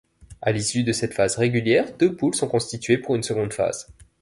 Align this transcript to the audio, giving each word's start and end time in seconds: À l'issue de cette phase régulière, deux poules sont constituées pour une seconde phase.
À 0.41 0.51
l'issue 0.51 0.83
de 0.83 0.93
cette 0.93 1.13
phase 1.13 1.35
régulière, 1.35 1.95
deux 1.99 2.15
poules 2.15 2.33
sont 2.33 2.47
constituées 2.47 2.97
pour 2.97 3.13
une 3.15 3.21
seconde 3.21 3.53
phase. 3.53 3.85